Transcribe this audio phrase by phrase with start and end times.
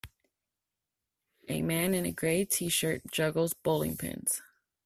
[1.47, 4.41] A man in a gray tshirt juggles bowling pins.